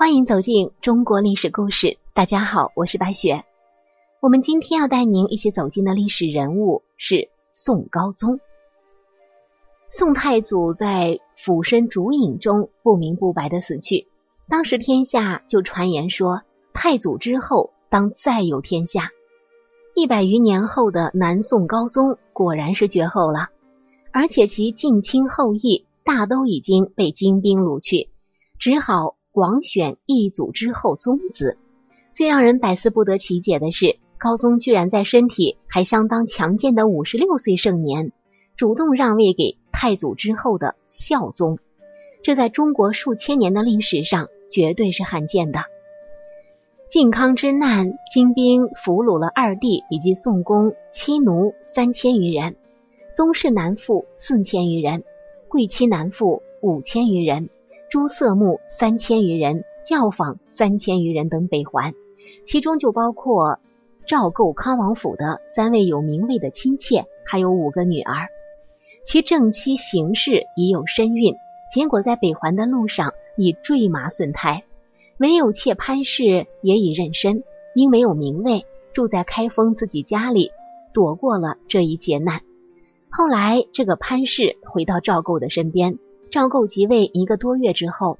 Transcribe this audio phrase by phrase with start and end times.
[0.00, 1.98] 欢迎走进中国历史故事。
[2.14, 3.44] 大家好，我是白雪。
[4.22, 8.40] 我们今天要带您一起走进的历史人物是宋高宗。
[9.90, 14.06] 宋太祖在俯身烛影中不明不白的死去，
[14.48, 16.40] 当时天下就传言说，
[16.72, 19.10] 太祖之后当再有天下。
[19.94, 23.48] 一百余年后的南宋高宗果然是绝后了，
[24.12, 28.08] 而且其近亲后裔大都已经被金兵掳去，
[28.58, 29.16] 只好。
[29.40, 31.56] 广选一祖之后宗子，
[32.12, 38.12] 最让人百思不得其解的是，高宗居然在身体还相当强健的五十六岁盛年，
[38.54, 41.58] 主动让位给太祖之后的孝宗，
[42.22, 45.60] 这在中国数千年的历史上绝对是罕见的。
[46.90, 52.56] 靖康之难，金兵俘虏了二弟以及宋公妻奴三千余人，
[53.14, 55.02] 宗室男妇四千余人，
[55.48, 57.48] 贵戚男妇五千余人。
[57.90, 61.92] 诸色目三千余人，教坊三千余人等北还，
[62.46, 63.58] 其中就包括
[64.06, 68.28] 赵构康王府的三位有名位的亲妾，还有五个女儿。
[69.04, 71.34] 其正妻邢氏已有身孕，
[71.74, 74.62] 结果在北还的路上已坠马损胎。
[75.18, 77.42] 唯有妾潘氏也已妊娠，
[77.74, 80.52] 因没有名位，住在开封自己家里，
[80.94, 82.42] 躲过了这一劫难。
[83.10, 85.98] 后来这个潘氏回到赵构的身边。
[86.30, 88.18] 赵构即位一个多月之后，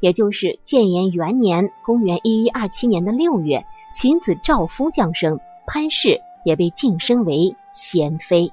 [0.00, 8.50] 也就是建炎元年（公元一一二七年的六月），秦子赵夫降生，潘氏也被晋升为贤妃。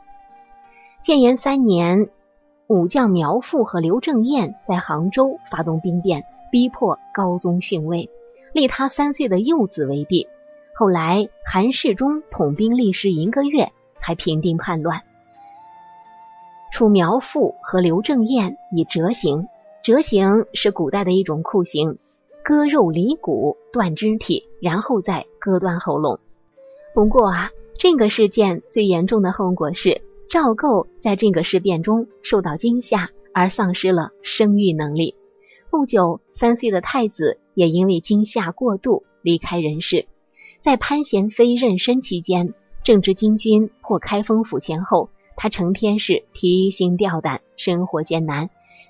[1.02, 2.10] 建炎三年，
[2.68, 8.10] 武将苗阜和刘正彦在杭州发动兵变，逼迫高宗逊位，
[8.54, 10.28] 立他三岁的幼子为帝。
[10.76, 15.04] 后来韩世忠统兵历时一个月，才平定叛乱。
[16.72, 19.48] 楚苗阜和刘正彦以折刑，
[19.84, 21.98] 折刑是古代的一种酷刑，
[22.44, 26.20] 割肉离骨、断肢体，然后再割断喉咙。
[26.94, 35.16] 不过啊，这个事件最严重的后果是赵构在这个事变中受到惊吓而丧失了生育能力。
[35.70, 40.06] 不久，三岁的太子也因为惊吓过度离开人世。
[40.62, 45.10] 在潘贤妃妊娠期间，正值金军破开封府前后。
[45.38, 48.50] 他成天是提心吊胆，生活艰难，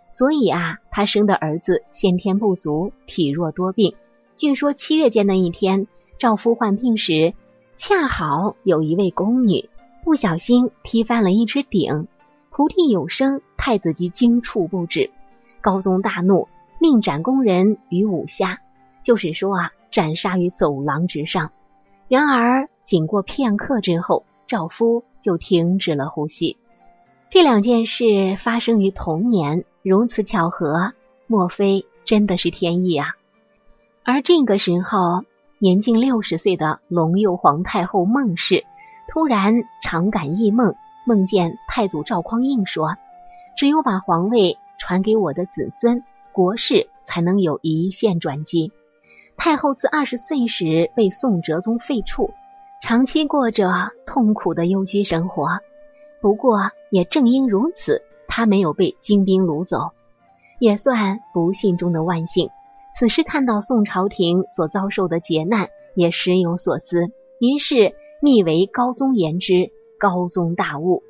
[0.10, 3.96] 所以啊，他生的儿子先天不足，体弱多病。
[4.38, 5.88] 据说七月间的一天，
[6.18, 7.34] 赵夫患病时，
[7.76, 9.70] 恰好有一位宫女
[10.06, 12.08] 不小心踢翻了一只鼎，
[12.50, 15.12] 菩提有声，太子即惊触不止。
[15.60, 16.48] 高宗大怒，
[16.80, 18.62] 命斩宫人于五下，
[19.04, 21.52] 就是说啊，斩杀于走廊之上。
[22.08, 25.04] 然而，仅过片刻之后，赵夫。
[25.22, 26.58] 就停止了呼吸。
[27.30, 30.94] 这两件事发生于同年，如此巧合，
[31.28, 33.16] 莫非真的是天意啊？
[34.04, 35.26] 而这个时候，
[35.60, 38.64] 年近六十岁的隆佑皇太后孟氏
[39.10, 42.96] 突然常感异梦，梦见太祖赵匡胤说
[43.58, 48.72] ：“只有把皇位传给我的子孙，国事才能有一线转机。”
[49.36, 52.32] 太后自二十岁时被宋哲宗废黜。
[52.80, 55.60] 长期过着痛苦的幽居生活，
[56.22, 59.92] 不过也正因如此，他没有被金兵掳走，
[60.60, 62.50] 也算不幸中的万幸。
[62.96, 69.72] 此时看到宋朝廷所遭受的劫难，也时有所思，于是密为高宗言之。
[70.00, 71.02] 高宗大悟，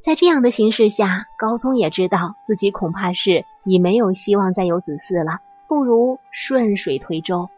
[0.00, 7.48] 在这样的形势下，高宗也知道自己恐怕是已没有希望再有子嗣了，不如顺水推舟，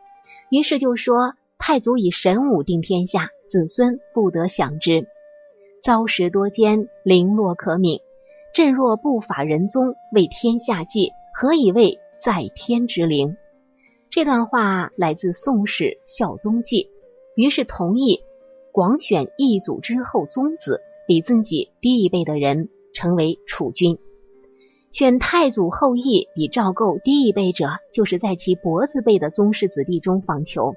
[0.49, 1.35] 于是就说。
[1.59, 5.07] 太祖以神武定天下，子孙不得享之。
[5.83, 8.01] 遭时多艰，零落可悯。
[8.55, 13.37] 朕若不法仁宗，为天下计，何以为在天之灵？
[14.09, 16.85] 这段话来自《宋史·孝宗记》，
[17.35, 18.23] 于是同意
[18.73, 23.99] 广选一祖之后宗子，比自己低一辈的人成为储君。
[24.91, 30.75] 选太祖后裔比赵构低一辈者，就是在其脖子辈的宗室子弟中访求。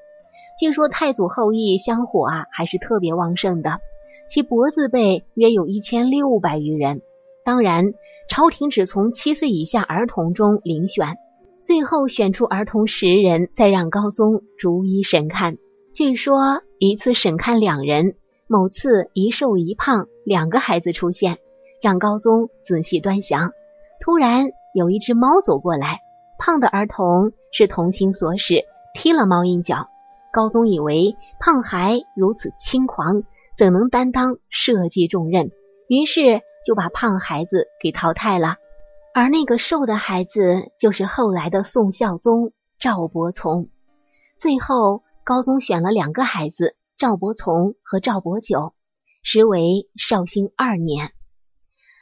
[0.60, 3.80] 据说太祖后裔香火啊还是特别旺盛的，
[4.28, 7.02] 其脖子辈约有一千六百余人。
[7.44, 7.94] 当然，
[8.30, 11.18] 朝廷只从七岁以下儿童中遴选，
[11.64, 15.58] 最后选出儿童十人，再让高宗逐一审看。
[15.96, 18.16] 据说一次审看两人，
[18.48, 21.40] 某次一瘦一胖两个孩子出现，
[21.82, 23.52] 让高宗仔细端详。
[24.00, 26.00] 突然有一只猫走过来，
[26.38, 28.64] 胖的儿童是童心所使，
[28.94, 29.88] 踢了猫一脚。
[30.32, 33.24] 高宗以为胖孩如此轻狂，
[33.58, 35.52] 怎能担当社稷重任？
[35.88, 38.56] 于是就把胖孩子给淘汰了。
[39.14, 43.68] 而那个瘦的孩子，就是后来的宋孝宗赵伯从。
[44.38, 48.74] 最后，高宗选了两个孩子，赵伯从和赵伯久，
[49.22, 51.12] 时为绍兴二年。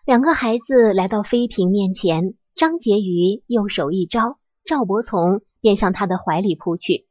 [0.05, 7.08] 两个孩子来到妃嫔面前，张婕妤右手一招，赵伯从便向他的怀里扑去。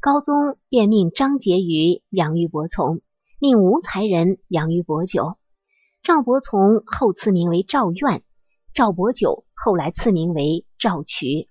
[0.00, 3.00] 高宗便命张婕妤养育伯从，
[3.40, 5.36] 命吴才人养育伯久。
[6.04, 8.22] 赵伯从后赐名为赵苑，
[8.72, 11.48] 赵伯久后来赐名为赵渠。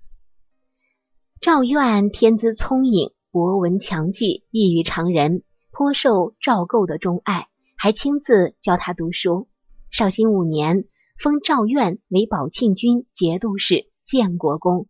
[1.41, 9.49] 赵苑天资聪颖，博闻强记，异于常人，颇受赵构的钟爱，还亲自教他读书。
[9.91, 10.85] 绍兴五年，
[11.19, 14.87] 封赵苑为宝庆军节度使、建国公，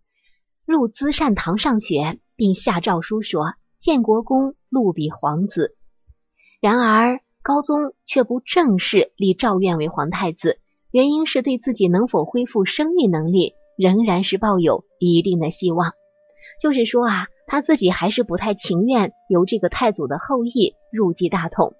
[0.64, 5.76] 入资善堂上学，并下诏书说建国公禄比皇子。
[6.62, 7.20] 然而。
[7.44, 10.60] 高宗却不正式立赵苑为皇太子，
[10.92, 15.94] 原因是对自己能否恢复生育能力仍然是抱有一定的希望。
[16.62, 21.76] 就是说啊，他自己还是不太情愿由这个太祖的后裔入继大统。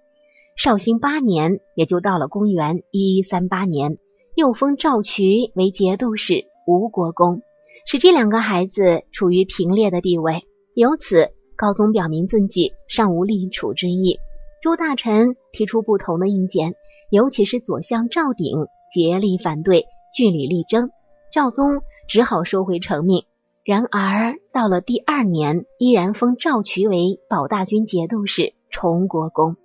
[0.56, 3.98] 绍兴八年，也就到了公元一一三八年，
[4.38, 7.42] 又封赵渠为节度使、吴国公，
[7.90, 10.44] 使这两个孩子处于平列的地位。
[10.76, 14.20] 由此，高宗表明自己尚无立储之意。
[14.62, 16.76] 诸大臣提出不同的意见，
[17.10, 20.90] 尤其是左相赵鼎竭力反对，据理力争。
[21.32, 23.24] 赵宗只好收回成命。
[23.64, 29.56] 然而到了第二年，依然封赵渠为保大军节度使、崇国公，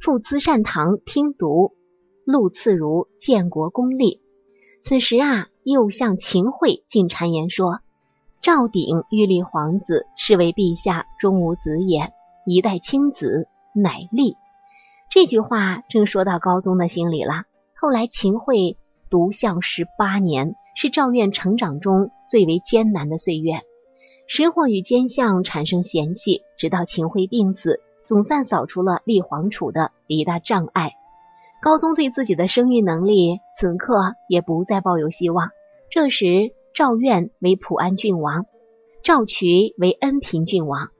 [0.00, 1.74] 赴资善堂听读
[2.24, 4.20] 陆次如建国公立。
[4.84, 7.80] 此时啊，右相秦桧进谗言说
[8.42, 12.12] ：“赵鼎欲立皇子，是为陛下终无子也，
[12.46, 14.36] 一代亲子。”乃立
[15.10, 17.44] 这句话正说到高宗的心里了。
[17.74, 18.76] 后来秦桧
[19.08, 23.62] 独相十八年，是赵苑成长中最为艰难的岁月。
[24.26, 30.92] 时或与奸相产生嫌隙，直到秦桧病死，总算扫除了立皇储的一大障碍。
[31.62, 33.94] 高宗对自己的生育能力，此刻
[34.28, 35.50] 也不再抱有希望。
[35.90, 38.46] 这时，赵苑为普安郡王，
[39.04, 40.90] 赵渠为恩平郡王，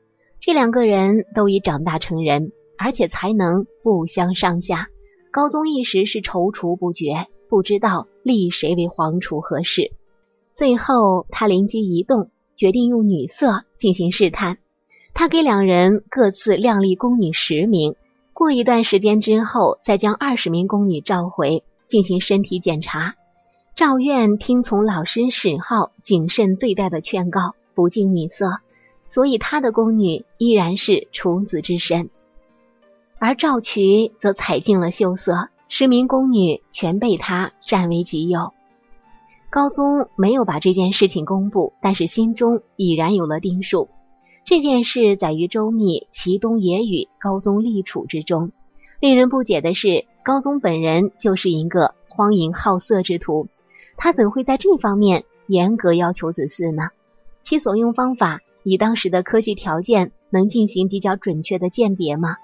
[0.40, 2.52] 这两个人都已长大成人。
[2.84, 4.88] 而且才能不相上下，
[5.30, 9.92] 高宗一时是踌躇不决，不知道立谁为皇储合适。
[10.56, 14.58] 最后他灵机一动，决定用女色进行试探。
[15.14, 17.94] 他给两人各自亮丽宫女十名，
[18.34, 23.14] 过一段时间之后，再将二十名宫女召回进行身体检查。
[23.74, 28.58] 赵苑听从老师史浩谨慎对待的劝告，不近女色，
[29.08, 32.10] 所以他的宫女依然是处子之身。
[33.18, 38.52] 而赵渠则采尽了秀色，十名宫女全被他占为己有。
[39.50, 43.88] 高宗没有把这件事情公布，但是心中已然有了定数。
[44.44, 48.50] 这件事载于周密《齐东野语》高宗立储之中。
[48.98, 53.46] 令人不解的是，高宗本人就是一个荒淫好色之徒，
[53.96, 56.90] 他怎会在这方面严格要求子嗣呢？
[57.40, 62.36] 其所用方法，以当时的科技条件，能进行比较准确的鉴别吗？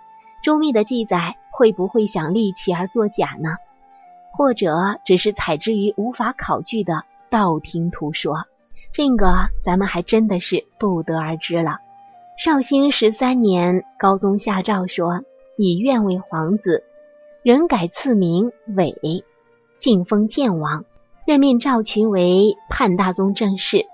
[0.45, 3.57] 周密的记载会不会想立其而作假呢？
[4.37, 8.45] 或者只是采之于无法考据的道听途说？
[8.93, 11.79] 这个咱们还真的是不得而知了。
[12.39, 15.25] 绍兴十三年，高宗下诏说，
[15.57, 16.85] 以愿为皇子，
[17.43, 18.95] 仍改赐名伟，
[19.81, 20.85] 晋封建王，
[21.27, 23.87] 任命赵群为叛大宗正室，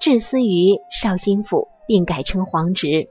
[0.00, 3.08] 置司于绍兴府，并改称皇职。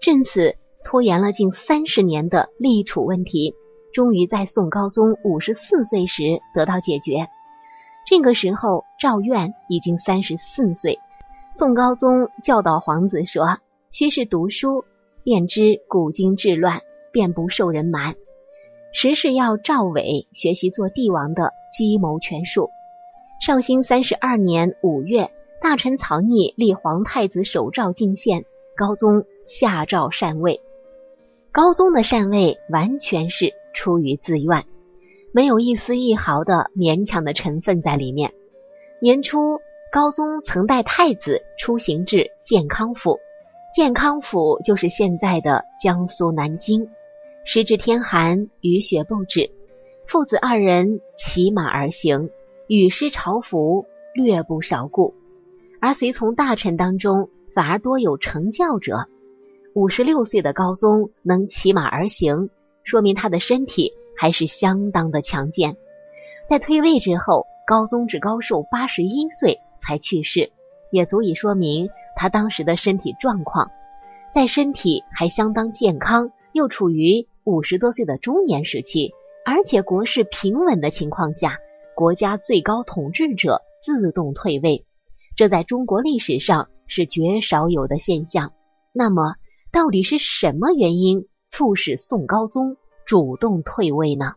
[0.00, 0.54] 至此。
[0.84, 3.54] 拖延了近三十年的立储问题，
[3.92, 7.28] 终于在宋高宗五十四岁时得到解决。
[8.06, 10.98] 这个时候，赵苑已经三十四岁。
[11.52, 13.58] 宋高宗教导皇子说
[13.98, 14.84] ：“须是读书，
[15.24, 18.14] 便知古今治乱，便不受人瞒。”
[18.94, 22.70] 时是要赵伟学习做帝王的计谋权术。
[23.44, 28.44] 绍兴三十二年五月，大臣曹逆立皇太子首诏进献，
[28.76, 30.60] 高宗下诏禅位。
[31.50, 34.64] 高宗的禅位完全是出于自愿，
[35.32, 38.32] 没有一丝一毫的勉强的成分在里面。
[39.02, 39.58] 年初，
[39.90, 43.18] 高宗曾带太子出行至建康府，
[43.74, 46.88] 健康府就是现在的江苏南京。
[47.44, 49.50] 时至天寒，雨雪不止，
[50.06, 52.30] 父子二人骑马而行，
[52.66, 55.14] 雨湿朝服，略不少顾。
[55.80, 59.06] 而随从大臣当中，反而多有成教者。
[59.74, 62.48] 五十六岁的高宗能骑马而行，
[62.84, 65.76] 说明他的身体还是相当的强健。
[66.48, 70.50] 在退位之后，高宗至高寿八十一岁才去世，
[70.90, 73.70] 也足以说明他当时的身体状况，
[74.34, 79.14] 在身体还相当健康，又处于五十多岁的中年时期，
[79.46, 81.58] 而且国事平稳的情况下，
[81.94, 84.84] 国家最高统治者自动退位，
[85.36, 88.52] 这在中国历史上是绝少有的现象。
[88.92, 89.36] 那么，
[89.70, 94.34] 到底是什么原因促使宋高宗主动退位呢？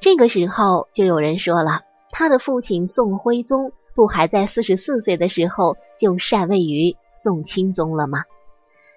[0.00, 8.20] 这个时候，就有人说了，他的父亲宋徽宗不还在四十四岁的时候就禅位于宋钦宗了吗？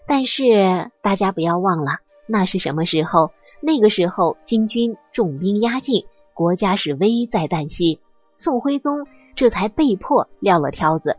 [0.05, 3.31] 但是大家不要忘了，那是什么时候？
[3.61, 6.05] 那个时候金军重兵压境，
[6.35, 7.99] 国家是危在旦夕，
[8.37, 11.17] 宋徽宗这才被迫撂了挑子。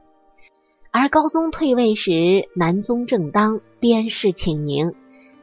[0.93, 4.95] 而高宗退位时，南宗正当，边事请宁。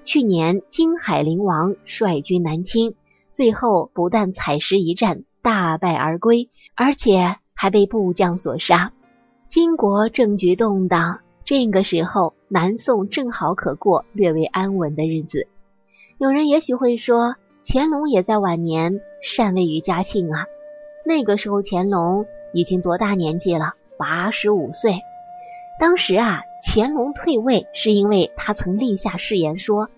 [0.05, 2.96] 去年金海陵王率军南侵。
[3.34, 8.94] 最后不但采石一战大败而归，而且还被部将所杀。
[9.50, 15.46] 金国政局动荡，这个时候南宋正好可过略为安稳的日子。
[16.18, 17.36] 有人也许会说，
[17.66, 20.46] 乾隆也在晚年禅位于嘉庆啊。
[21.06, 23.74] 那个时候乾隆已经多大年纪了？
[23.98, 25.01] 八十五岁。
[25.82, 29.89] 当时啊，乾隆退位是因为他曾立下誓言说。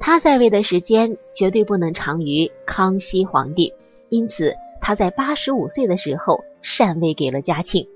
[0.00, 3.74] 他在位的时间绝对不能长于康熙皇帝，
[4.08, 7.86] 因此他在八十五岁的时候禅位给了嘉庆。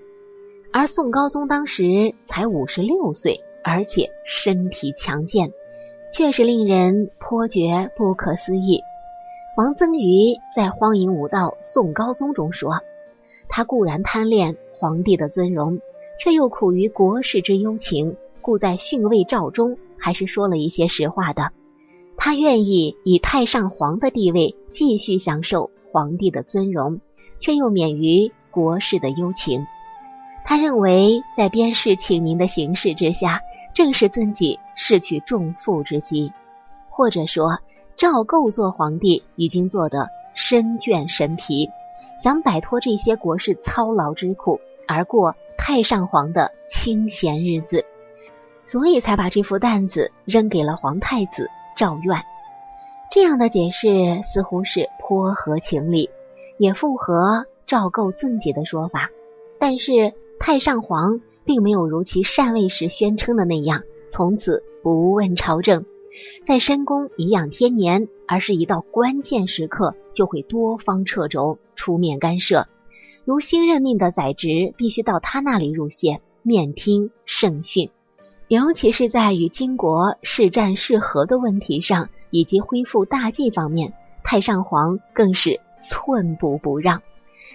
[0.73, 5.53] 而宋高宗当时才五十六岁，而且身体强健，
[6.13, 8.81] 确实令人颇觉不可思议。
[9.57, 12.81] 王曾瑜在《荒淫无道宋高宗》中说
[13.49, 15.79] ：“他固然贪恋皇帝的尊荣，
[16.19, 21.53] 却又苦于国事之忧情，故在逊位诏中还是说了一些实话的。”
[22.19, 26.99] 他愿意以太上皇的地位继续享受皇帝的尊荣，
[27.39, 29.65] 却又免于国事的忧情。
[30.45, 33.43] 他认为，在边事请宁的形势之下，
[33.75, 36.33] 正是自己失去重负之机。
[36.91, 37.61] 或者说，
[37.97, 41.71] 赵构做皇帝已经做得身倦神疲，
[42.21, 44.59] 想摆脱这些国事操劳之苦，
[44.89, 47.85] 而过太上皇的清闲日子，
[48.67, 51.49] 所以才把这副担子扔给了皇太子。
[51.77, 52.25] 赵苑
[53.11, 56.11] 这样的解释似乎是颇合情理，
[56.59, 59.11] 也符合赵构自己的说法。
[59.59, 65.85] 但是太上皇并没有如其禅位时宣称的那样，从此不问朝政，
[66.47, 72.67] 在深宫颐养天年，而是一到关键时刻就会多方掣肘，出面干涉。
[73.25, 77.91] 如新任命的宰执，必须到他那里入谢，面听圣训。
[78.49, 87.03] 尤其是在与金国是战是和的问题上，以及恢复大计方面，太上皇更是寸步不让，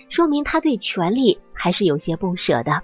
[0.09, 2.81] 说明他对权力还是有些不舍的。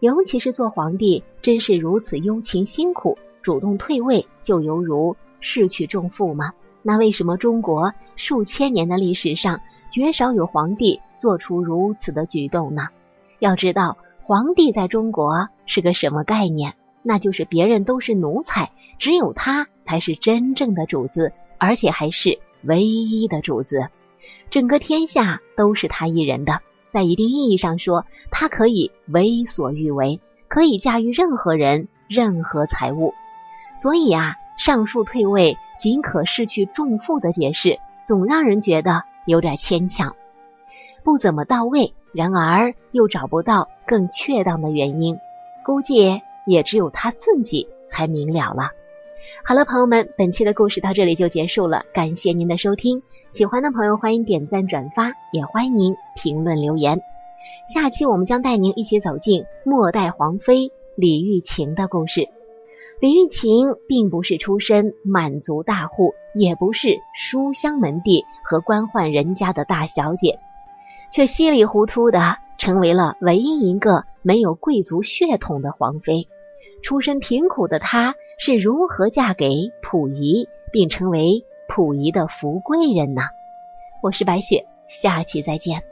[0.00, 6.52] 尤其是做皇帝，真是如此忧勤辛苦，主动退位就犹如失去重负吗？
[6.82, 12.88] 那为什么中国数千年的历史上绝少有皇帝做出如此的举动呢？
[13.38, 16.74] 要知道，皇帝在中国是个什么概念？
[17.08, 23.86] 那就是别人都是奴才，只有他才是真正的主子，而且还是唯一的主子。
[24.50, 33.14] 整个天下都是他一人的，在一定意义上说，他可以为所欲为，可以驾驭任何人、任何财物。
[33.78, 40.16] 所以啊，上述退位仅可失去重负的解释，总让人觉得有点牵强，
[41.04, 41.94] 不怎么到位。
[42.12, 45.18] 然而又找不到更确当的原因，
[45.64, 46.20] 估计。
[46.46, 48.70] 也只有他自己才明了了。
[49.44, 53.02] 好了，朋友们，本期的故事到这里就结束了，感谢您的收听。
[53.32, 57.00] 喜欢的朋友欢迎点赞转发，也欢迎您评论留言。
[57.72, 62.28] 下期我们将带您一起走进末代皇妃李玉琴的故事。
[63.00, 70.38] 李玉琴并不是出身满族大户，也不是书香门第和官宦人家的大小姐，
[71.12, 76.26] 却稀里糊涂的成为了唯一一个没有贵族血统的皇妃。
[76.86, 83.22] 出身贫苦的她是如何嫁给溥仪，并成为溥仪的福贵人呢？
[84.00, 85.82] 我是白雪，下期再见。